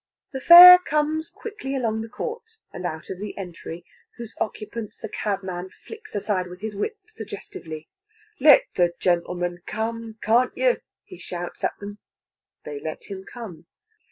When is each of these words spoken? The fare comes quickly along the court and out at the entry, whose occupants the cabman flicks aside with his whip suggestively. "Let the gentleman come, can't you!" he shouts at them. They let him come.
The 0.31 0.41
fare 0.41 0.79
comes 0.79 1.29
quickly 1.29 1.75
along 1.75 2.01
the 2.01 2.09
court 2.09 2.57
and 2.73 2.87
out 2.87 3.11
at 3.11 3.19
the 3.19 3.37
entry, 3.37 3.85
whose 4.17 4.33
occupants 4.41 4.97
the 4.97 5.07
cabman 5.09 5.69
flicks 5.85 6.15
aside 6.15 6.47
with 6.47 6.61
his 6.61 6.75
whip 6.75 6.97
suggestively. 7.05 7.87
"Let 8.39 8.63
the 8.75 8.95
gentleman 8.99 9.61
come, 9.67 10.17
can't 10.23 10.57
you!" 10.57 10.77
he 11.03 11.19
shouts 11.19 11.63
at 11.63 11.77
them. 11.79 11.99
They 12.65 12.79
let 12.79 13.11
him 13.11 13.25
come. 13.31 13.67